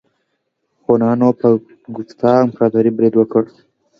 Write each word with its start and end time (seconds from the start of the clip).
هونانو 0.85 1.29
په 1.39 1.47
ګوپتا 1.95 2.31
امپراتورۍ 2.45 2.91
برید 2.97 3.13
وکړ. 3.17 3.43